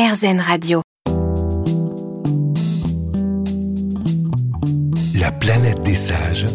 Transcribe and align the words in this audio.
RZN 0.00 0.40
Radio. 0.40 0.80
La 5.20 5.30
planète 5.30 5.82
des 5.82 5.94
sages. 5.94 6.46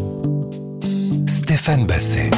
Stéphane 1.28 1.86
Basset. 1.86 2.30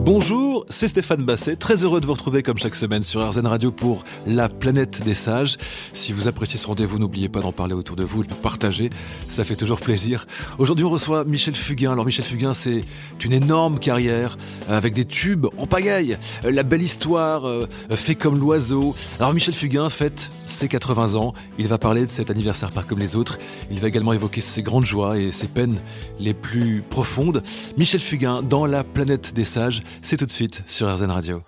Bonjour, 0.00 0.55
c'est 0.68 0.88
Stéphane 0.88 1.22
Basset, 1.22 1.56
très 1.56 1.84
heureux 1.84 2.00
de 2.00 2.06
vous 2.06 2.12
retrouver 2.12 2.42
comme 2.42 2.58
chaque 2.58 2.74
semaine 2.74 3.04
sur 3.04 3.26
RZN 3.26 3.46
Radio 3.46 3.70
pour 3.70 4.04
La 4.26 4.48
planète 4.48 5.02
des 5.04 5.14
sages. 5.14 5.56
Si 5.92 6.12
vous 6.12 6.26
appréciez 6.26 6.58
ce 6.58 6.66
rendez-vous, 6.66 6.98
n'oubliez 6.98 7.28
pas 7.28 7.40
d'en 7.40 7.52
parler 7.52 7.74
autour 7.74 7.94
de 7.94 8.04
vous, 8.04 8.24
de 8.24 8.28
le 8.28 8.34
partager, 8.34 8.90
ça 9.28 9.44
fait 9.44 9.54
toujours 9.54 9.80
plaisir. 9.80 10.26
Aujourd'hui 10.58 10.84
on 10.84 10.90
reçoit 10.90 11.24
Michel 11.24 11.54
Fugain. 11.54 11.92
Alors 11.92 12.04
Michel 12.04 12.24
Fugain 12.24 12.52
c'est 12.52 12.80
une 13.24 13.32
énorme 13.32 13.78
carrière 13.78 14.36
euh, 14.68 14.76
avec 14.76 14.94
des 14.94 15.04
tubes 15.04 15.46
en 15.56 15.66
pagaille, 15.66 16.18
euh, 16.44 16.50
la 16.50 16.62
belle 16.62 16.82
histoire, 16.82 17.46
euh, 17.46 17.66
fait 17.90 18.16
comme 18.16 18.38
l'oiseau. 18.38 18.94
Alors 19.20 19.32
Michel 19.34 19.54
Fugain 19.54 19.88
fête 19.88 20.30
ses 20.46 20.68
80 20.68 21.14
ans, 21.14 21.32
il 21.58 21.68
va 21.68 21.78
parler 21.78 22.02
de 22.02 22.10
cet 22.10 22.30
anniversaire 22.30 22.72
pas 22.72 22.82
comme 22.82 22.98
les 22.98 23.14
autres, 23.14 23.38
il 23.70 23.78
va 23.78 23.88
également 23.88 24.12
évoquer 24.12 24.40
ses 24.40 24.62
grandes 24.62 24.86
joies 24.86 25.18
et 25.18 25.30
ses 25.30 25.46
peines 25.46 25.78
les 26.18 26.34
plus 26.34 26.82
profondes. 26.88 27.42
Michel 27.76 28.00
Fugain 28.00 28.42
dans 28.42 28.66
La 28.66 28.82
planète 28.82 29.32
des 29.34 29.44
sages, 29.44 29.82
c'est 30.02 30.16
tout 30.16 30.26
de 30.26 30.30
suite 30.30 30.55
sur 30.66 30.92
RZN 30.94 31.10
Radio. 31.10 31.42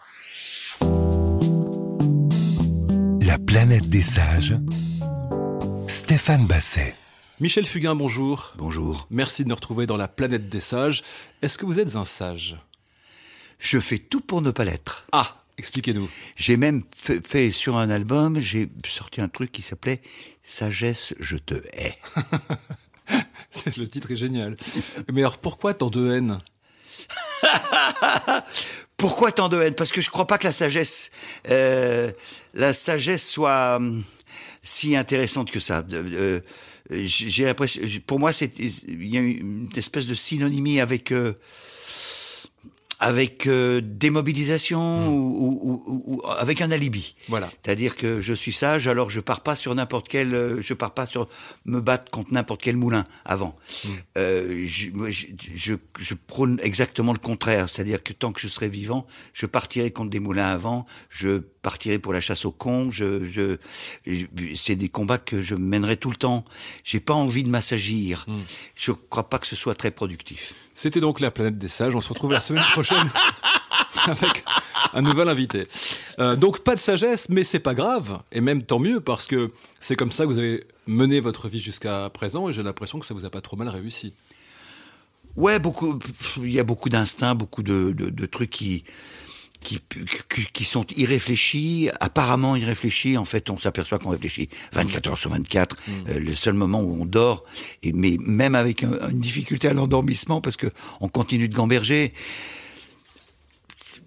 La 3.23 3.39
planète 3.39 3.89
des 3.89 4.03
sages. 4.03 4.55
Stéphane 5.87 6.47
Basset. 6.47 6.95
Michel 7.41 7.67
Fugain, 7.67 7.95
bonjour. 7.95 8.53
Bonjour. 8.57 9.07
Merci 9.11 9.45
de 9.45 9.49
nous 9.49 9.55
retrouver 9.55 9.87
dans 9.87 9.97
la 9.97 10.09
planète 10.09 10.49
des 10.49 10.61
sages. 10.61 11.03
Est-ce 11.43 11.57
que 11.59 11.67
vous 11.67 11.79
êtes 11.81 11.97
un 11.97 12.05
sage? 12.05 12.57
Je 13.59 13.79
fais 13.79 13.99
tout 13.99 14.21
pour 14.21 14.43
ne 14.43 14.51
pas 14.51 14.65
l'être. 14.65 15.07
Ah, 15.13 15.43
expliquez-nous. 15.57 16.09
J'ai 16.37 16.57
même 16.57 16.83
fait, 16.97 17.25
fait 17.27 17.51
sur 17.51 17.77
un 17.77 17.91
album, 17.91 18.39
j'ai 18.39 18.69
sorti 18.89 19.21
un 19.21 19.29
truc 19.29 19.53
qui 19.53 19.63
s'appelait 19.63 20.01
Sagesse, 20.43 21.15
je 21.21 21.37
te 21.37 21.55
hais. 21.73 21.97
C'est- 23.51 23.77
Le 23.77 23.89
titre 23.89 24.11
est 24.11 24.17
génial. 24.17 24.55
Mais 25.13 25.21
alors 25.21 25.39
pourquoi 25.39 25.75
tant 25.75 25.91
de 25.91 26.11
haine? 26.13 26.41
Pourquoi 28.97 29.31
tant 29.33 29.49
de 29.49 29.61
haine? 29.61 29.75
Parce 29.75 29.93
que 29.93 30.01
je 30.01 30.11
crois 30.11 30.27
pas 30.27 30.39
que 30.39 30.45
la 30.45 30.53
sagesse, 30.53 31.11
euh, 31.51 32.11
la 32.55 32.73
sagesse 32.73 33.29
soit 33.29 33.77
hum, 33.77 34.03
si 34.63 34.97
intéressante 34.97 35.51
que 35.51 35.61
ça. 35.61 35.85
Euh, 35.93 36.41
euh, 36.91 37.03
j'ai 37.05 37.45
l'impression, 37.45 37.83
pour 38.07 38.19
moi, 38.19 38.33
c'est 38.33 38.51
il 38.59 39.07
y 39.07 39.17
a 39.17 39.21
une 39.21 39.69
espèce 39.77 40.07
de 40.07 40.15
synonymie 40.15 40.81
avec 40.81 41.13
euh, 41.13 41.35
avec 43.01 43.47
euh, 43.47 43.81
démobilisation 43.83 45.09
ou, 45.09 45.61
ou- 45.63 45.83
ou- 45.87 46.03
ou 46.17 46.23
avec 46.27 46.61
un 46.61 46.71
alibi. 46.71 47.15
Voilà. 47.29 47.49
C'est-à-dire 47.65 47.97
que 47.97 48.21
je 48.21 48.33
suis 48.35 48.53
sage, 48.53 48.89
alors 48.89 49.09
je 49.11 49.21
pars 49.21 49.41
pas 49.43 49.55
sur 49.57 49.75
n'importe 49.75 50.09
quel, 50.09 50.35
euh, 50.35 50.61
je 50.63 50.75
pars 50.75 50.93
pas 50.95 51.07
sur 51.07 51.29
me 51.65 51.81
battre 51.81 52.11
contre 52.11 52.33
n'importe 52.33 52.61
quel 52.63 52.77
moulin 52.77 53.07
avant. 53.25 53.55
Euh, 54.17 54.65
je, 54.67 54.91
je, 55.09 55.27
je, 55.55 55.75
je 55.99 56.15
prône 56.15 56.59
exactement 56.63 57.13
le 57.13 57.19
contraire, 57.19 57.69
c'est-à-dire 57.69 58.03
que 58.03 58.13
tant 58.13 58.33
que 58.33 58.41
je 58.41 58.49
serai 58.49 58.69
vivant, 58.69 59.07
je 59.33 59.47
partirai 59.47 59.91
contre 59.91 60.11
des 60.11 60.21
moulins 60.21 60.49
avant, 60.49 60.85
je 61.09 61.43
partirai 61.69 61.99
pour 61.99 62.13
la 62.15 62.21
chasse 62.21 62.45
au 62.47 62.51
con, 62.53 62.91
je, 62.91 63.25
je, 63.29 63.57
je- 64.07 64.27
c'est 64.55 64.75
des 64.77 64.89
combats 64.89 65.19
que 65.19 65.41
je 65.41 65.55
mènerai 65.55 65.97
tout 65.99 66.09
le 66.11 66.17
temps. 66.17 66.45
J'ai 66.85 67.01
pas 67.01 67.13
envie 67.15 67.43
de 67.45 67.51
m'assagir. 67.51 68.25
Je 68.75 68.93
crois 68.93 69.29
pas 69.29 69.39
que 69.39 69.47
ce 69.47 69.55
soit 69.57 69.75
très 69.75 69.91
productif. 69.91 70.55
C'était 70.75 71.01
donc 71.01 71.21
la 71.21 71.31
planète 71.31 71.59
des 71.59 71.69
sages. 71.69 71.95
On 71.95 72.01
se 72.01 72.09
retrouve 72.09 72.33
la 72.33 72.41
semaine 72.41 72.65
prochaine 72.73 73.11
avec 74.07 74.45
un 74.95 75.03
nouvel 75.03 75.29
invité. 75.29 75.65
Euh, 76.19 76.37
donc 76.37 76.61
pas 76.61 76.75
de 76.75 76.81
sagesse, 76.81 77.29
mais 77.29 77.43
c'est 77.45 77.59
pas 77.59 77.75
grave, 77.75 78.21
et 78.33 78.41
même 78.41 78.63
tant 78.63 78.79
mieux 78.79 79.01
parce 79.01 79.27
que 79.27 79.53
c'est 79.81 79.97
comme 79.97 80.11
ça 80.13 80.25
que 80.25 80.31
vous 80.31 80.39
avez 80.39 80.65
mené 80.87 81.21
votre 81.21 81.49
vie 81.49 81.61
jusqu'à 81.61 82.09
présent, 82.11 82.49
et 82.49 82.53
j'ai 82.55 82.63
l'impression 82.63 82.99
que 82.99 83.05
ça 83.07 83.13
vous 83.15 83.25
a 83.27 83.31
pas 83.31 83.41
trop 83.43 83.57
mal 83.57 83.69
réussi. 83.69 84.15
Ouais, 85.37 85.59
beaucoup. 85.59 85.99
Il 86.39 86.51
y 86.51 86.59
a 86.59 86.65
beaucoup 86.65 86.89
d'instincts, 86.89 87.35
beaucoup 87.35 87.63
de, 87.63 87.93
de, 87.97 88.09
de 88.11 88.27
trucs 88.27 88.51
qui, 88.51 88.85
qui 89.61 90.65
sont 90.65 90.87
irréfléchis, 90.97 91.91
apparemment 92.01 92.57
irréfléchis. 92.57 93.17
En 93.19 93.25
fait, 93.25 93.51
on 93.51 93.59
s'aperçoit 93.59 93.99
qu'on 93.99 94.11
réfléchit 94.11 94.49
24 94.73 95.09
heures 95.11 95.19
sur 95.19 95.31
24. 95.31 95.77
euh, 96.09 96.19
le 96.19 96.35
seul 96.35 96.55
moment 96.55 96.81
où 96.83 97.01
on 97.03 97.05
dort, 97.05 97.45
et 97.83 97.93
mais 97.93 98.17
même 98.21 98.55
avec 98.55 98.85
un- 98.85 99.09
une 99.11 99.21
difficulté 99.21 99.69
à 99.69 99.75
l'endormissement 99.75 100.41
parce 100.41 100.57
que 100.57 100.69
on 101.01 101.09
continue 101.09 101.49
de 101.49 101.55
gamberger. 101.55 102.13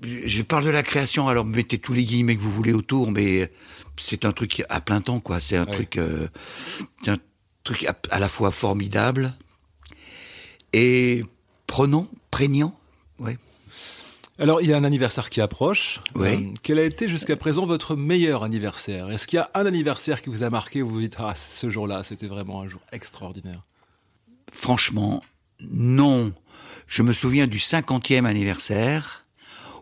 Je 0.03 0.41
parle 0.41 0.63
de 0.65 0.69
la 0.71 0.81
création, 0.83 1.27
alors 1.27 1.45
mettez 1.45 1.77
tous 1.77 1.93
les 1.93 2.03
guillemets 2.03 2.35
que 2.35 2.41
vous 2.41 2.49
voulez 2.51 2.73
autour, 2.73 3.11
mais 3.11 3.51
c'est 3.97 4.25
un 4.25 4.31
truc 4.31 4.63
à 4.69 4.81
plein 4.81 4.99
temps, 5.01 5.19
quoi. 5.19 5.39
C'est 5.39 5.57
un 5.57 5.65
Ouais. 5.65 5.73
truc, 5.73 5.97
euh, 5.97 6.27
un 7.07 7.17
truc 7.63 7.85
à, 7.85 7.95
à 8.09 8.17
la 8.19 8.27
fois 8.27 8.49
formidable 8.51 9.33
et 10.73 11.23
prenant, 11.67 12.07
prégnant, 12.31 12.75
ouais. 13.19 13.37
Alors 14.41 14.59
il 14.59 14.67
y 14.67 14.73
a 14.73 14.77
un 14.77 14.83
anniversaire 14.83 15.29
qui 15.29 15.39
approche. 15.39 15.99
Oui. 16.15 16.27
Euh, 16.27 16.53
quel 16.63 16.79
a 16.79 16.83
été 16.83 17.07
jusqu'à 17.07 17.35
présent 17.35 17.67
votre 17.67 17.95
meilleur 17.95 18.43
anniversaire? 18.43 19.11
Est-ce 19.11 19.27
qu'il 19.27 19.37
y 19.37 19.39
a 19.39 19.51
un 19.53 19.67
anniversaire 19.67 20.23
qui 20.23 20.29
vous 20.29 20.43
a 20.43 20.49
marqué 20.49 20.81
où 20.81 20.87
vous 20.87 20.95
vous 20.95 21.01
dites 21.01 21.17
ah 21.19 21.35
ce 21.35 21.69
jour-là 21.69 22.01
c'était 22.03 22.25
vraiment 22.25 22.61
un 22.61 22.67
jour 22.67 22.81
extraordinaire? 22.91 23.61
Franchement, 24.51 25.21
non. 25.59 26.33
Je 26.87 27.03
me 27.03 27.13
souviens 27.13 27.45
du 27.45 27.59
50e 27.59 28.25
anniversaire 28.25 29.27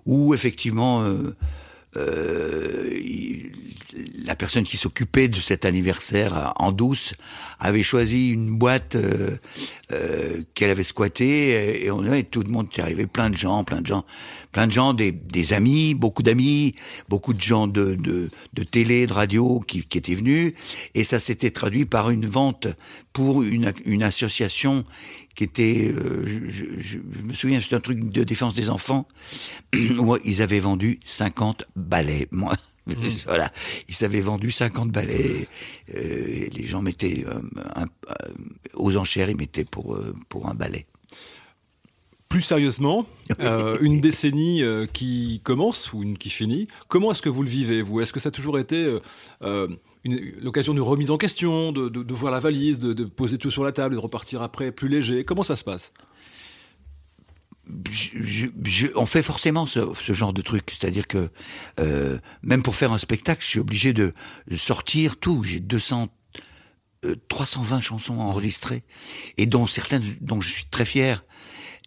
où 0.06 0.34
effectivement 0.34 1.04
euh, 1.04 1.38
euh, 1.96 3.00
la 4.26 4.36
personne 4.36 4.64
qui 4.64 4.78
s'occupait 4.78 5.28
de 5.28 5.40
cet 5.40 5.66
anniversaire 5.66 6.54
en 6.58 6.72
douce 6.72 7.16
avait 7.60 7.82
choisi 7.84 8.30
une 8.30 8.56
boîte 8.58 8.96
euh, 8.96 9.38
euh, 9.92 10.44
qu'elle 10.54 10.70
avait 10.70 10.84
squattée 10.84 11.50
et, 11.50 11.86
et 11.86 11.92
on 11.92 12.04
et 12.14 12.24
tout 12.24 12.42
le 12.44 12.50
monde 12.50 12.68
est 12.78 12.82
arrivé 12.82 13.08
plein 13.08 13.30
de 13.30 13.36
gens 13.38 13.64
plein 13.64 13.82
de 13.82 13.88
gens 13.88 14.06
plein 14.52 14.68
de 14.68 14.72
gens 14.72 14.94
des, 14.94 15.12
des 15.12 15.54
amis 15.54 15.96
beaucoup 15.96 16.22
d'amis 16.24 16.76
beaucoup 17.10 17.34
de 17.34 17.42
gens 17.42 17.68
de, 17.68 17.96
de, 17.96 18.30
de 18.54 18.64
télé 18.64 19.08
de 19.08 19.14
radio 19.14 19.60
qui, 19.60 19.84
qui 19.84 19.98
étaient 19.98 20.16
venus 20.16 20.54
et 20.94 21.04
ça 21.04 21.20
s'était 21.20 21.52
traduit 21.52 21.86
par 21.86 22.10
une 22.12 22.26
vente 22.28 22.68
pour 23.14 23.42
une, 23.44 23.74
une 23.86 24.04
association 24.04 24.86
qui 25.36 25.44
était 25.44 25.92
euh, 25.96 26.24
je, 26.26 26.52
je- 26.80 26.80
je 26.80 26.98
me 27.24 27.34
souviens 27.34 27.60
c'était 27.60 27.76
un 27.76 27.80
truc 27.80 28.12
de 28.12 28.24
défense 28.24 28.54
des 28.54 28.70
enfants 28.70 29.08
où 29.74 30.16
ils 30.26 30.42
avaient 30.42 30.60
vendu 30.60 31.00
50 31.04 31.66
balais 31.76 32.28
moi 32.32 32.54
voilà. 33.26 33.52
Ils 33.88 34.04
avaient 34.06 34.22
vendu 34.22 34.52
50 34.52 34.90
balais 34.92 35.48
euh, 35.96 36.00
et 36.28 36.50
les 36.50 36.64
gens 36.66 36.82
mettaient 36.82 37.24
euh, 37.28 37.42
un- 37.76 37.84
euh, 37.86 38.34
aux 38.76 38.98
enchères 38.98 39.30
ils 39.30 39.38
mettaient 39.38 39.66
pour 39.66 39.96
euh, 39.96 40.16
pour 40.30 40.48
un 40.50 40.54
balai. 40.56 40.86
Plus 42.30 42.44
sérieusement, 42.44 43.08
une 43.82 44.02
décennie 44.02 44.62
qui 44.94 45.42
commence 45.44 45.94
ou 45.94 46.04
une 46.04 46.16
qui 46.16 46.30
finit, 46.30 46.68
comment 46.88 47.12
est-ce 47.12 47.24
que 47.24 47.30
vous 47.30 47.42
le 47.42 47.50
vivez, 47.50 47.82
vous? 47.82 48.02
Est-ce 48.02 48.14
que 48.14 48.20
ça 48.20 48.30
a 48.30 48.32
toujours 48.32 48.60
été 48.60 49.00
une- 49.42 50.34
l'occasion 50.40 50.76
de 50.76 50.82
remise 50.82 51.10
en 51.10 51.18
question, 51.18 51.72
de, 51.72 51.90
de, 51.90 52.04
de 52.04 52.14
voir 52.14 52.32
la 52.32 52.40
valise, 52.40 52.78
de, 52.78 52.94
de 52.94 53.04
poser 53.06 53.40
tout 53.40 53.50
sur 53.50 53.64
la 53.64 53.72
table 53.72 53.96
et 53.96 53.98
de 53.98 54.02
repartir 54.02 54.44
après 54.44 54.72
plus 54.72 54.90
léger? 54.90 55.26
Comment 55.26 55.42
ça 55.42 55.56
se 55.56 55.64
passe? 55.64 55.92
On 58.96 59.06
fait 59.06 59.24
forcément 59.24 59.66
ce, 59.66 60.14
genre 60.14 60.34
de 60.34 60.42
truc, 60.42 60.76
c'est-à-dire 60.80 61.08
que 61.08 61.30
euh, 61.80 62.18
même 62.42 62.64
pour 62.64 62.76
faire 62.76 62.92
un 62.92 62.98
spectacle, 62.98 63.42
je 63.42 63.48
suis 63.48 63.60
obligé 63.60 63.94
de, 63.94 64.14
sortir 64.56 65.18
tout. 65.18 65.44
J'ai 65.44 65.60
200, 65.60 66.10
euh, 67.06 67.16
320 67.28 67.80
chansons 67.80 68.20
enregistrées 68.20 68.84
et 69.38 69.46
dont 69.46 69.68
certaines 69.68 70.04
dont 70.22 70.42
je 70.42 70.50
suis 70.50 70.66
très 70.66 70.86
fier. 70.86 71.24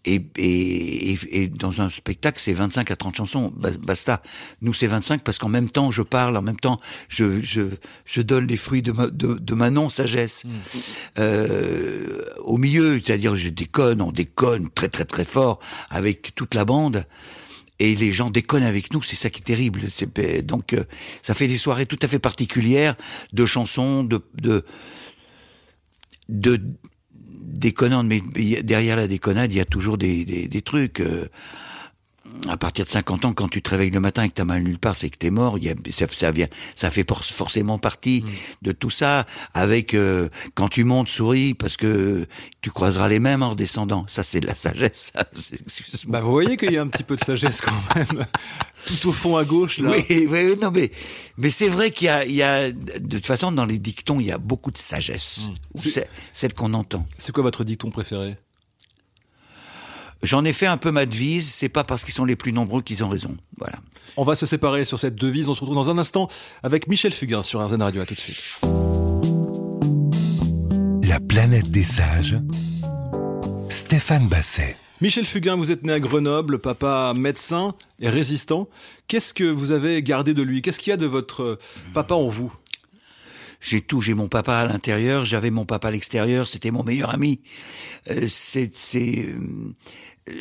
Et, 0.05 0.21
et, 0.37 1.17
et, 1.31 1.47
dans 1.47 1.81
un 1.81 1.89
spectacle, 1.89 2.41
c'est 2.41 2.53
25 2.53 2.91
à 2.91 2.97
30 2.97 3.15
chansons, 3.17 3.53
bas- 3.57 3.71
basta. 3.79 4.21
Nous, 4.61 4.73
c'est 4.73 4.89
25 4.89 5.23
parce 5.23 5.39
qu'en 5.39 5.49
même 5.49 5.71
temps, 5.71 5.93
je 5.93 6.03
parle, 6.03 6.37
en 6.37 6.43
même 6.43 6.57
temps, 6.59 6.79
je, 7.09 7.41
je, 7.41 7.62
je 8.05 8.21
donne 8.21 8.49
les 8.49 8.56
fruits 8.56 8.82
de 8.82 8.91
ma, 8.91 9.06
de, 9.06 9.35
de 9.35 9.55
ma 9.55 9.71
non-sagesse. 9.71 10.43
Euh, 11.21 12.25
au 12.41 12.59
milieu, 12.59 13.00
c'est-à-dire, 13.05 13.37
je 13.37 13.49
déconne, 13.49 14.03
on 14.03 14.11
déconne 14.12 14.71
très 14.71 14.88
très 14.88 15.05
très 15.05 15.25
fort 15.25 15.61
avec 15.91 16.35
toute 16.35 16.55
la 16.55 16.65
bande. 16.65 17.06
Et 17.79 17.94
les 17.97 18.12
gens 18.12 18.31
déconnent 18.31 18.62
avec 18.62 18.93
nous, 18.93 19.03
c'est 19.03 19.17
ça 19.17 19.31
qui 19.31 19.41
est 19.41 19.44
terrible. 19.44 19.81
Donc, 20.44 20.73
euh, 20.73 20.85
ça 21.21 21.35
fait 21.35 21.49
des 21.49 21.59
soirées 21.59 21.87
tout 21.87 21.99
à 22.03 22.09
fait 22.09 22.19
particulières 22.21 22.94
de 23.32 23.44
chansons, 23.47 24.05
de, 24.05 24.21
de, 24.41 24.65
de 26.29 26.61
déconnantes, 27.52 28.06
mais 28.06 28.20
derrière 28.62 28.96
la 28.96 29.06
déconnade, 29.06 29.52
il 29.52 29.58
y 29.58 29.60
a 29.60 29.64
toujours 29.64 29.99
des, 29.99 30.25
des, 30.25 30.49
des 30.49 30.62
trucs. 30.62 31.00
euh, 31.00 31.28
à 32.49 32.56
partir 32.56 32.84
de 32.84 32.90
50 32.90 33.25
ans, 33.25 33.32
quand 33.32 33.49
tu 33.49 33.62
te 33.62 33.70
réveilles 33.70 33.90
le 33.90 34.00
matin 34.00 34.23
et 34.25 34.29
que 34.29 34.34
t'as 34.34 34.44
mal 34.44 34.62
nulle 34.62 34.79
part, 34.79 34.96
c'est 34.96 35.11
que 35.11 35.17
t'es 35.17 35.31
mort. 35.31 35.58
Y 35.58 35.70
a, 35.70 35.75
ça, 35.90 36.06
ça 36.08 36.31
vient, 36.31 36.49
ça 36.75 36.90
fait 36.90 37.05
por- 37.05 37.25
forcément 37.25 37.79
partie 37.79 38.25
de 38.62 38.73
tout 38.73 38.90
ça. 38.90 39.26
Avec 39.55 39.94
euh, 39.94 40.29
quand 40.55 40.69
tu 40.69 40.84
montes, 40.84 41.08
souris 41.08 41.55
parce 41.55 41.76
que 41.76 42.26
tu 42.61 42.70
croiseras 42.70 43.08
les 43.08 43.19
mêmes 43.20 43.43
en 43.43 43.50
redescendant. 43.50 44.05
Ça, 44.08 44.23
c'est 44.23 44.40
de 44.40 44.46
la 44.46 44.55
sagesse. 44.55 45.12
ça. 45.14 45.25
Bah, 46.08 46.20
vous 46.20 46.32
voyez 46.32 46.56
qu'il 46.56 46.73
y 46.73 46.79
a 46.79 46.82
un 46.82 46.88
petit 46.88 47.02
peu 47.05 47.17
de 47.17 47.25
sagesse 47.25 47.61
quand 47.61 47.73
même. 47.94 48.26
Tout 48.87 49.08
au 49.08 49.12
fond 49.12 49.37
à 49.37 49.44
gauche, 49.44 49.78
là. 49.78 49.90
Oui, 49.90 50.05
oui, 50.08 50.26
oui, 50.31 50.56
non, 50.61 50.70
mais, 50.73 50.90
mais 51.38 51.50
c'est 51.50 51.69
vrai 51.69 51.90
qu'il 51.93 52.06
y 52.06 52.08
a, 52.08 52.25
il 52.25 52.32
y 52.35 52.43
a, 52.43 52.73
de 52.73 53.17
toute 53.17 53.26
façon, 53.26 53.52
dans 53.52 53.64
les 53.64 53.78
dictons, 53.78 54.19
il 54.19 54.26
y 54.26 54.32
a 54.32 54.38
beaucoup 54.38 54.70
de 54.73 54.78
sagesse. 54.78 55.49
C'est 55.76 56.08
celle 56.32 56.55
qu'on 56.55 56.75
entend. 56.75 57.06
C'est 57.19 57.31
quoi 57.32 57.44
votre 57.44 57.62
dicton 57.62 57.90
préféré? 57.90 58.37
J'en 60.23 60.45
ai 60.45 60.53
fait 60.53 60.67
un 60.67 60.77
peu 60.77 60.93
ma 60.93 61.05
devise, 61.05 61.53
c'est 61.53 61.69
pas 61.69 61.83
parce 61.83 62.05
qu'ils 62.05 62.15
sont 62.15 62.25
les 62.25 62.37
plus 62.37 62.53
nombreux 62.53 62.81
qu'ils 62.81 63.03
ont 63.03 63.09
raison. 63.09 63.37
Voilà. 63.59 63.79
On 64.17 64.25
va 64.25 64.37
se 64.37 64.47
séparer 64.47 64.85
sur 64.85 64.99
cette 64.99 65.17
devise. 65.17 65.49
On 65.49 65.55
se 65.55 65.61
retrouve 65.61 65.75
dans 65.75 65.91
un 65.91 65.99
instant 65.99 66.29
avec 66.63 66.87
Michel 66.87 67.13
Fugain 67.13 67.43
sur 67.43 67.65
RZN 67.65 67.83
Radio. 67.83 68.03
À 68.03 68.07
tout 68.07 68.15
de 68.15 68.21
suite. 68.21 68.61
La 71.09 71.19
planète 71.19 71.71
des 71.71 71.83
sages. 71.83 72.37
Stéphane 73.69 74.29
Basset. 74.29 74.77
Michel 75.01 75.27
Fugain, 75.27 75.57
vous 75.57 75.73
êtes 75.73 75.83
né 75.83 75.93
à 75.93 75.99
Grenoble, 75.99 76.61
papa 76.61 77.13
médecin 77.17 77.75
et 77.99 78.09
résistant. 78.09 78.69
Qu'est-ce 79.09 79.35
que 79.35 79.43
vous 79.43 79.73
avez 79.73 80.01
gardé 80.01 80.35
de 80.35 80.43
lui? 80.43 80.63
Qu'est-ce 80.63 80.79
qu'il 80.79 80.91
y 80.91 80.95
a 80.95 80.97
de 80.97 81.07
votre 81.07 81.43
euh, 81.43 81.59
papa 81.93 82.15
en 82.15 82.29
vous? 82.29 82.53
J'ai 83.62 83.81
tout, 83.81 84.03
j'ai 84.03 84.14
mon 84.14 84.26
papa 84.26 84.56
à 84.56 84.67
l'intérieur, 84.67 85.25
j'avais 85.25 85.53
mon 85.53 85.64
papa 85.64 85.88
à 85.88 85.91
l'extérieur, 85.93 86.49
c'était 86.49 86.73
mon 86.73 86.82
meilleur 86.82 87.11
ami. 87.11 87.41
Euh, 88.11 88.26
c'est, 88.26 88.73
euh, 88.97 90.35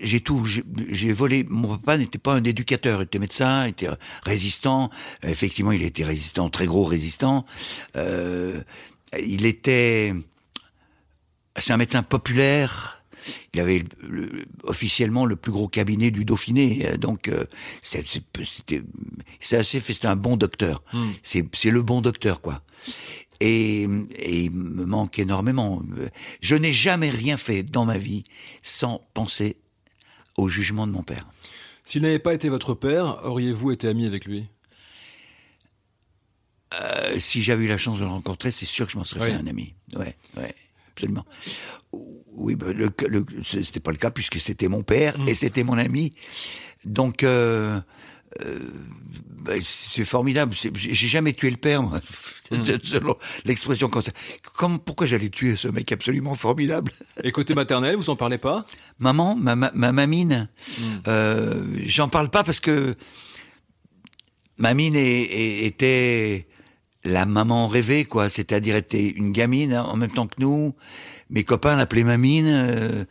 j'ai 0.00 0.20
tout, 0.20 0.46
j'ai, 0.46 0.64
j'ai 0.88 1.12
volé. 1.12 1.44
Mon 1.50 1.76
papa 1.76 1.98
n'était 1.98 2.18
pas 2.18 2.32
un 2.32 2.42
éducateur, 2.42 3.00
il 3.00 3.04
était 3.04 3.18
médecin, 3.18 3.66
il 3.66 3.70
était 3.70 3.88
résistant. 4.22 4.88
Effectivement, 5.22 5.72
il 5.72 5.82
était 5.82 6.02
résistant, 6.02 6.48
très 6.48 6.64
gros 6.64 6.84
résistant. 6.84 7.44
Euh, 7.96 8.62
il 9.22 9.44
était, 9.44 10.14
c'est 11.58 11.74
un 11.74 11.76
médecin 11.76 12.02
populaire. 12.02 13.01
Il 13.54 13.60
avait 13.60 13.84
le- 14.00 14.26
le- 14.26 14.44
officiellement 14.64 15.26
le 15.26 15.36
plus 15.36 15.52
gros 15.52 15.68
cabinet 15.68 16.10
du 16.10 16.24
Dauphiné, 16.24 16.86
euh, 16.88 16.96
donc 16.96 17.28
euh, 17.28 17.44
c'était 17.82 18.82
c'est 19.40 19.56
assez 19.58 19.78
fait. 19.80 19.92
C'était 19.92 20.06
un 20.08 20.16
bon 20.16 20.36
docteur. 20.38 20.82
C'est 21.22 21.44
c'est 21.54 21.70
le 21.70 21.82
bon 21.82 22.00
docteur 22.00 22.40
quoi. 22.40 22.62
Et, 23.40 23.82
et 24.16 24.44
il 24.44 24.52
me 24.52 24.86
manque 24.86 25.18
énormément. 25.18 25.82
Je 26.40 26.54
n'ai 26.54 26.72
jamais 26.72 27.10
rien 27.10 27.36
fait 27.36 27.62
dans 27.62 27.84
ma 27.84 27.98
vie 27.98 28.24
sans 28.62 29.06
penser 29.14 29.56
au 30.38 30.48
jugement 30.48 30.86
de 30.86 30.92
mon 30.92 31.02
père. 31.02 31.26
S'il 31.84 32.02
n'avait 32.02 32.20
pas 32.20 32.32
été 32.32 32.48
votre 32.48 32.72
père, 32.74 33.20
auriez-vous 33.24 33.72
été 33.72 33.86
ami 33.88 34.06
avec 34.06 34.24
lui? 34.24 34.48
Euh, 36.80 37.18
si 37.20 37.42
j'avais 37.42 37.64
eu 37.64 37.68
la 37.68 37.76
chance 37.76 37.98
de 37.98 38.04
le 38.04 38.10
rencontrer, 38.10 38.50
c'est 38.50 38.64
sûr 38.64 38.86
que 38.86 38.92
je 38.92 38.98
m'en 38.98 39.04
serais 39.04 39.20
Oui. 39.20 39.26
fait 39.26 39.32
un 39.34 39.46
ami. 39.46 39.74
Ouais, 39.96 40.16
ouais, 40.38 40.54
absolument. 40.94 41.24
Oui, 42.34 42.54
bah, 42.56 42.72
le, 42.72 42.90
le, 43.08 43.24
c'était 43.42 43.80
pas 43.80 43.90
le 43.90 43.98
cas 43.98 44.10
puisque 44.10 44.40
c'était 44.40 44.68
mon 44.68 44.82
père 44.82 45.14
et 45.26 45.34
c'était 45.34 45.64
mon 45.64 45.76
ami. 45.78 46.12
Donc, 46.84 47.22
euh, 47.22 47.78
euh, 48.40 48.58
bah, 49.44 49.52
c'est 49.62 50.04
formidable. 50.06 50.54
J'ai 50.74 50.94
jamais 51.08 51.32
tué 51.34 51.50
le 51.50 51.56
père, 51.58 51.82
moi, 51.82 52.00
selon 52.82 53.16
l'expression 53.44 53.88
comme 53.88 54.02
ça. 54.02 54.12
Comme, 54.56 54.78
pourquoi 54.78 55.06
j'allais 55.06 55.28
tuer 55.28 55.56
ce 55.56 55.68
mec 55.68 55.92
absolument 55.92 56.34
formidable? 56.34 56.90
Et 57.22 57.30
côté 57.32 57.54
maternel, 57.54 57.96
vous 57.96 58.08
en 58.10 58.16
parlez 58.16 58.38
pas? 58.38 58.66
Maman, 58.98 59.36
ma, 59.36 59.54
ma, 59.54 59.70
ma 59.74 59.92
mamine, 59.92 60.48
euh, 61.08 61.64
j'en 61.84 62.08
parle 62.08 62.30
pas 62.30 62.42
parce 62.42 62.60
que 62.60 62.96
mamine 64.58 64.96
est- 64.96 65.22
est- 65.22 65.64
était 65.66 66.46
la 67.04 67.26
maman 67.26 67.66
rêvée, 67.66 68.04
quoi. 68.04 68.28
C'est-à-dire 68.28 68.76
était 68.76 69.08
une 69.08 69.32
gamine 69.32 69.72
hein, 69.72 69.84
en 69.84 69.96
même 69.96 70.10
temps 70.10 70.26
que 70.26 70.36
nous. 70.38 70.74
Mes 71.30 71.44
copains 71.44 71.76
l'appelaient 71.76 72.04
mamine. 72.04 72.46
euh, 72.48 73.04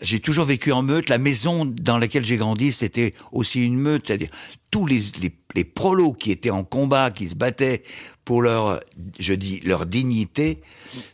j'ai 0.00 0.20
toujours 0.20 0.44
vécu 0.44 0.72
en 0.72 0.82
meute. 0.82 1.08
La 1.08 1.18
maison 1.18 1.64
dans 1.64 1.98
laquelle 1.98 2.24
j'ai 2.24 2.36
grandi, 2.36 2.72
c'était 2.72 3.14
aussi 3.32 3.64
une 3.64 3.78
meute. 3.78 4.06
C'est-à-dire 4.06 4.30
tous 4.72 4.86
les, 4.86 5.02
les, 5.20 5.30
les 5.54 5.64
prolos 5.64 6.14
qui 6.14 6.30
étaient 6.32 6.50
en 6.50 6.64
combat, 6.64 7.10
qui 7.12 7.28
se 7.28 7.34
battaient 7.36 7.82
pour 8.24 8.40
leur, 8.42 8.80
je 9.20 9.34
dis, 9.34 9.60
leur 9.60 9.84
dignité 9.86 10.60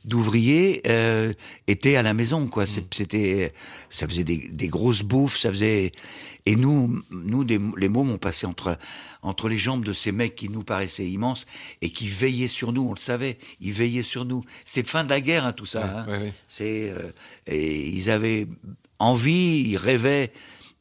d'ouvriers, 0.04 0.80
euh, 0.86 1.32
étaient 1.66 1.96
à 1.96 2.02
la 2.02 2.14
maison, 2.14 2.46
quoi. 2.46 2.64
C'est- 2.66 2.94
C'était, 2.94 3.52
ça 3.90 4.06
faisait 4.06 4.22
des, 4.24 4.48
des 4.50 4.68
grosses 4.68 5.02
bouffes, 5.02 5.36
ça 5.38 5.50
faisait, 5.50 5.90
et 6.46 6.54
nous, 6.56 7.00
nous, 7.10 7.42
des, 7.44 7.58
les 7.76 7.88
mômes 7.88 8.10
ont 8.12 8.18
passé 8.18 8.46
entre, 8.46 8.78
entre 9.22 9.48
les 9.48 9.58
jambes 9.58 9.84
de 9.84 9.92
ces 9.92 10.12
mecs 10.12 10.36
qui 10.36 10.48
nous 10.48 10.62
paraissaient 10.62 11.08
immenses 11.08 11.44
et 11.82 11.90
qui 11.90 12.06
veillaient 12.08 12.46
sur 12.48 12.72
nous, 12.72 12.82
on 12.82 12.94
le 12.94 13.00
savait, 13.00 13.38
ils 13.60 13.72
veillaient 13.72 14.02
sur 14.02 14.24
nous. 14.24 14.44
C'était 14.64 14.88
fin 14.88 15.02
de 15.02 15.10
la 15.10 15.20
guerre, 15.20 15.46
hein, 15.46 15.52
tout 15.52 15.66
ça. 15.66 15.80
Ouais, 15.80 15.90
hein. 15.90 16.06
ouais, 16.08 16.18
ouais. 16.26 16.32
C'est, 16.46 16.90
euh, 16.90 17.10
et 17.48 17.88
ils 17.88 18.08
avaient 18.08 18.46
envie, 19.00 19.62
ils 19.68 19.76
rêvaient 19.76 20.32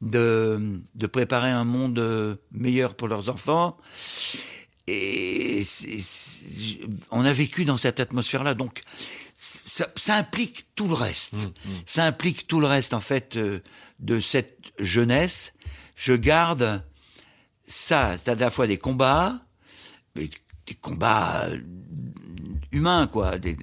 de, 0.02 0.82
de 0.96 1.08
préparer 1.08 1.52
un 1.52 1.64
monde 1.64 2.00
euh, 2.00 2.36
meilleur 2.52 2.96
pour 2.96 3.08
leurs 3.08 3.30
enfants. 3.30 3.78
Et 4.88 5.66
on 7.12 7.26
a 7.26 7.34
vécu 7.34 7.66
dans 7.66 7.76
cette 7.78 8.00
atmosphère-là, 8.00 8.54
donc 8.54 8.84
ça, 9.36 9.88
ça 9.96 10.16
implique 10.16 10.68
tout 10.76 10.88
le 10.88 10.94
reste. 10.94 11.36
Ça 11.86 12.06
implique 12.06 12.48
tout 12.48 12.60
le 12.60 12.68
reste, 12.68 12.94
en 12.94 13.02
fait, 13.02 13.36
euh, 13.36 13.60
de 14.00 14.20
cette 14.20 14.72
jeunesse. 14.80 15.54
Je 15.96 16.14
garde 16.14 16.84
ça, 17.66 18.16
à 18.26 18.36
la 18.36 18.50
fois 18.50 18.66
des 18.66 18.78
combats, 18.78 19.40
mais 20.16 20.30
des 20.66 20.76
combats 20.76 21.46
euh, 21.50 21.60
humains, 22.72 23.08
quoi, 23.08 23.38
des, 23.38 23.58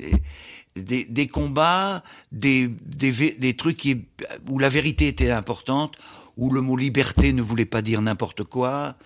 des, 0.77 1.05
des, 1.05 1.27
combats, 1.27 2.03
des, 2.33 2.69
des, 2.69 3.31
des 3.33 3.57
trucs 3.57 3.79
qui, 3.79 4.07
où 4.49 4.59
la 4.59 4.69
vérité 4.69 5.09
était 5.09 5.31
importante, 5.31 5.97
où 6.37 6.51
le 6.51 6.61
mot 6.61 6.77
liberté 6.77 7.33
ne 7.33 7.43
voulait 7.43 7.65
pas 7.65 7.83
dire 7.83 8.01
n'importe 8.03 8.45
quoi. 8.45 8.97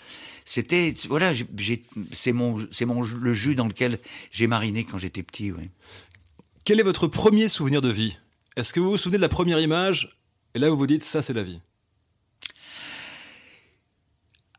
C'était, 0.45 0.95
voilà, 1.09 1.35
j'ai- 1.35 1.47
j'ai- 1.59 1.85
c'est 2.13 2.33
mon, 2.33 2.57
c'est 2.71 2.87
mon, 2.87 3.03
le 3.03 3.33
jus 3.35 3.55
dans 3.55 3.67
lequel 3.67 3.99
j'ai 4.31 4.47
mariné 4.47 4.85
quand 4.85 4.99
j'étais 4.99 5.23
petit, 5.23 5.53
oui. 5.53 5.69
Quel 6.65 6.81
est 6.81 6.85
votre 6.85 7.07
premier 7.07 7.49
souvenir 7.49 7.81
de 7.83 7.91
vie? 7.91 8.19
Est-ce 8.57 8.73
que 8.73 8.81
vous 8.81 8.91
vous 8.91 8.97
souvenez 8.97 9.19
de 9.19 9.23
la 9.23 9.29
première 9.29 9.61
image? 9.61 10.17
Et 10.55 10.59
là, 10.59 10.71
vous 10.71 10.77
vous 10.77 10.87
dites, 10.87 11.03
ça, 11.03 11.23
c'est 11.23 11.33
la 11.35 11.43
vie. 11.43 11.61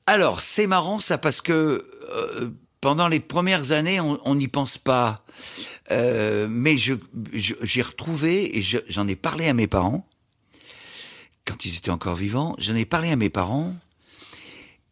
Alors, 0.06 0.42
c'est 0.42 0.66
marrant 0.68 1.00
ça 1.00 1.18
parce 1.18 1.42
que 1.42 1.86
euh, 2.12 2.50
pendant 2.82 3.08
les 3.08 3.20
premières 3.20 3.72
années, 3.72 4.00
on 4.00 4.36
n'y 4.36 4.48
pense 4.48 4.78
pas. 4.78 5.24
Euh, 5.92 6.48
mais 6.50 6.78
je, 6.78 6.94
je- 7.34 7.54
j'ai 7.62 7.82
retrouvé, 7.82 8.58
et 8.58 8.62
je- 8.62 8.78
j'en 8.88 9.08
ai 9.08 9.16
parlé 9.16 9.48
à 9.48 9.54
mes 9.54 9.68
parents, 9.68 10.08
quand 11.50 11.66
ils 11.66 11.78
étaient 11.78 11.90
encore 11.90 12.16
vivants, 12.16 12.56
j'en 12.60 12.76
ai 12.76 12.86
parlé 12.86 13.10
à 13.10 13.16
mes 13.16 13.32
parents, 13.32 13.76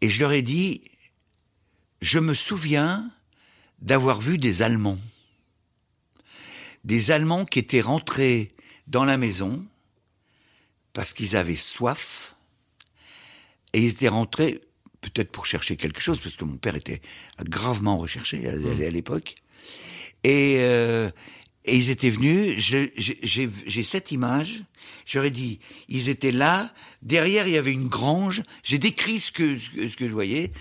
et 0.01 0.09
je 0.09 0.19
leur 0.19 0.31
ai 0.31 0.41
dit, 0.41 0.81
je 2.01 2.17
me 2.17 2.33
souviens 2.33 3.11
d'avoir 3.79 4.19
vu 4.19 4.39
des 4.39 4.63
Allemands. 4.63 4.97
Des 6.83 7.11
Allemands 7.11 7.45
qui 7.45 7.59
étaient 7.59 7.81
rentrés 7.81 8.55
dans 8.87 9.05
la 9.05 9.17
maison 9.17 9.63
parce 10.93 11.13
qu'ils 11.13 11.35
avaient 11.35 11.55
soif, 11.55 12.35
et 13.73 13.81
ils 13.81 13.91
étaient 13.91 14.07
rentrés 14.07 14.59
peut-être 15.01 15.31
pour 15.31 15.45
chercher 15.45 15.75
quelque 15.75 16.01
chose, 16.01 16.19
parce 16.19 16.35
que 16.35 16.43
mon 16.43 16.57
père 16.57 16.75
était 16.75 17.03
gravement 17.43 17.97
recherché 17.97 18.47
à, 18.47 18.53
à 18.53 18.89
l'époque. 18.89 19.35
Et, 20.23 20.55
euh, 20.57 21.11
et 21.67 21.75
ils 21.75 21.89
étaient 21.89 22.09
venus, 22.09 22.53
j'ai- 22.57 23.83
cette 23.83 24.11
image, 24.11 24.63
j'aurais 25.05 25.31
dit, 25.31 25.59
ils 25.89 26.09
étaient 26.09 26.31
là, 26.31 26.71
derrière 27.01 27.47
il 27.47 27.53
y 27.53 27.57
avait 27.57 27.73
une 27.73 27.87
grange, 27.87 28.41
j'ai 28.63 28.77
décrit 28.77 29.19
ce 29.19 29.31
que, 29.31 29.57
ce 29.57 29.95
je 30.07 30.13
voyais, 30.13 30.51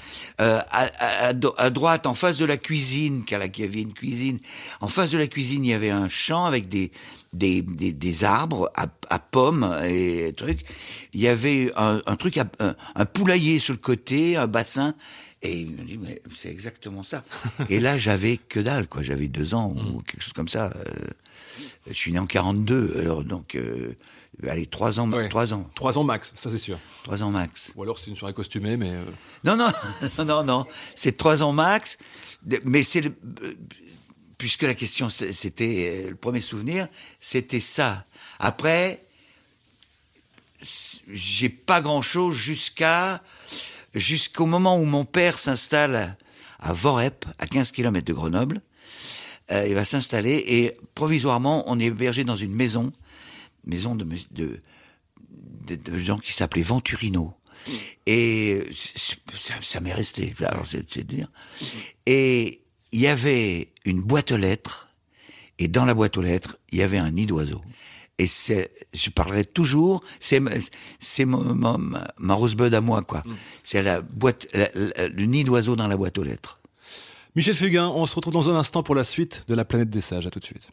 euh, 0.41 0.61
à, 0.71 0.91
à- 0.99 1.33
à 1.57 1.71
droite, 1.71 2.07
en 2.07 2.15
face 2.15 2.39
de 2.39 2.45
la 2.45 2.57
cuisine, 2.57 3.25
car 3.25 3.39
là, 3.39 3.47
il 3.47 3.61
y 3.61 3.65
avait 3.65 3.83
une 3.83 3.93
cuisine, 3.95 4.39
en 4.81 4.89
face 4.89 5.11
de 5.13 5.19
la 5.19 5.27
cuisine, 5.29 5.65
il 5.65 5.71
y 5.71 5.75
avait 5.75 5.91
un 5.91 6.09
champ 6.09 6.45
avec 6.45 6.69
des, 6.69 6.91
des, 7.33 7.63
des, 7.63 8.25
arbres 8.25 8.71
à, 8.75 8.87
à 9.11 9.19
pommes 9.19 9.79
et 9.85 10.33
trucs. 10.37 10.61
Il 11.13 11.21
y 11.21 11.29
avait 11.29 11.71
un, 11.77 12.01
un 12.07 12.17
truc, 12.17 12.39
un 12.39 13.05
poulailler 13.05 13.59
sur 13.61 13.75
le 13.75 13.79
côté, 13.79 14.37
un 14.37 14.47
bassin. 14.47 14.95
Et 15.47 15.61
il 15.61 15.71
me 15.71 15.85
dit, 15.85 15.97
mais 15.99 16.21
c'est 16.37 16.50
exactement 16.50 17.03
ça. 17.03 17.25
et 17.71 17.79
là, 17.81 17.97
j'avais 17.97 18.37
que 18.37 18.59
dalle, 18.61 18.88
quoi. 18.88 19.03
J'avais 19.03 19.29
deux 19.29 19.55
ans 19.55 19.73
ou 19.75 20.00
quelque 20.03 20.23
chose 20.23 20.33
comme 20.33 20.49
ça. 20.49 20.73
Euh, 20.76 20.85
je 21.87 21.93
suis 21.95 22.12
né 22.12 22.19
en 22.19 22.26
42, 22.26 22.97
alors 22.99 23.23
donc, 23.25 23.55
euh, 23.55 23.95
allez, 24.47 24.67
trois 24.67 24.99
ans, 25.00 25.11
Ouais. 25.12 25.29
trois 25.29 25.55
ans, 25.55 25.71
Trois 25.75 25.97
ans 25.99 26.05
max, 26.05 26.33
ça 26.35 26.50
c'est 26.50 26.59
sûr. 26.59 26.79
trois 27.05 27.23
ans 27.23 27.31
max. 27.31 27.73
Ou 27.76 27.83
alors 27.85 27.99
c'est 27.99 28.11
une 28.11 28.17
soirée 28.17 28.35
costumée, 28.35 28.76
mais... 28.76 28.91
euh, 28.91 29.05
Non, 29.45 29.57
non, 29.57 29.71
non, 30.19 30.25
non, 30.25 30.45
non. 30.45 30.67
C'est 30.95 31.17
trois 31.17 31.43
ans 31.43 31.53
max. 31.53 31.97
Mais 32.65 32.83
c'est 32.83 33.00
le- 33.00 33.15
puisque 34.38 34.62
la 34.62 34.75
question 34.75 35.09
c'était 35.09 36.07
le 36.11 36.17
premier 36.17 36.41
souvenir, 36.43 36.88
c'était 37.21 37.61
ça. 37.61 38.05
Après, 38.38 39.03
j'ai 41.09 41.49
pas 41.49 41.81
grand 41.81 42.03
chose 42.03 42.37
jusqu'à 42.37 43.23
jusqu'au 43.97 44.47
moment 44.47 44.79
où 44.79 44.85
mon 44.85 45.05
père 45.05 45.38
s'installe 45.38 46.17
à 46.61 46.73
Vorep, 46.73 47.25
à 47.38 47.47
15 47.47 47.73
km 47.73 48.05
de 48.05 48.12
Grenoble. 48.12 48.62
Euh, 49.50 49.67
il 49.69 49.75
va 49.75 49.85
s'installer 49.85 50.45
et 50.47 50.76
provisoirement, 50.95 51.65
on 51.69 51.79
est 51.79 51.85
hébergé 51.85 52.25
dans 52.25 52.37
une 52.37 52.55
maison, 52.55 52.91
maison 53.65 53.95
de, 53.95 54.07
de, 54.33 55.99
gens 55.99 56.19
qui 56.19 56.33
s'appelaient 56.33 56.62
Venturino. 56.62 57.35
Et 58.07 58.62
ça, 59.62 59.81
m'est 59.81 59.93
resté, 59.93 60.35
alors 60.41 60.67
c'est 60.67 61.07
dire. 61.07 61.29
Et 62.07 62.61
il 62.93 63.00
y 63.00 63.07
avait 63.07 63.73
une 63.85 64.00
boîte 64.00 64.33
aux 64.33 64.37
lettres, 64.37 64.88
et 65.59 65.69
dans 65.69 65.85
la 65.85 65.95
boîte 65.95 66.17
aux 66.17 66.23
lettres, 66.23 66.59
il 66.71 66.79
y 66.79 66.83
avait 66.83 66.99
un 66.99 67.11
nid 67.11 67.26
d'oiseau. 67.26 67.62
Et 68.18 68.26
c'est, 68.26 68.70
je 68.94 69.11
parlerai 69.11 69.44
toujours, 69.44 70.02
c'est, 70.20 70.40
c'est 71.00 71.26
ma, 71.26 71.76
ma, 72.16 72.35
rosebud 72.35 72.73
à 72.73 72.80
moi, 72.80 73.02
quoi. 73.02 73.23
Mm. 73.26 73.35
C'est 73.62 73.82
la 73.82 74.00
boîte, 74.00 74.46
le 74.54 75.25
nid 75.25 75.44
d'oiseau 75.44 75.76
dans 75.76 75.87
la 75.87 75.96
boîte 75.96 76.16
aux 76.16 76.23
lettres. 76.23 76.58
Michel 77.35 77.54
Fugain, 77.54 77.88
on 77.88 78.06
se 78.06 78.14
retrouve 78.14 78.32
dans 78.32 78.49
un 78.49 78.56
instant 78.56 78.82
pour 78.82 78.94
la 78.94 79.04
suite 79.04 79.44
de 79.49 79.54
la 79.54 79.66
planète 79.66 79.90
des 79.90 80.00
sages. 80.00 80.26
À 80.26 80.30
tout 80.30 80.40
de 80.40 80.44
suite. 80.44 80.70